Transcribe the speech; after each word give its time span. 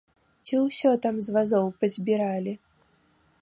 Ці 0.45 0.53
ўсё 0.61 0.93
там 1.03 1.19
з 1.25 1.35
вазоў 1.35 1.69
пазбіралі? 1.83 2.53